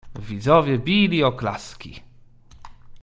"Widzowie 0.19 0.79
bili 0.79 1.23
oklaski." 1.23 2.03